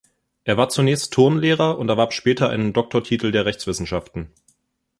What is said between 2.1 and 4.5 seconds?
später einen Doktortitel der Rechtswissenschaften.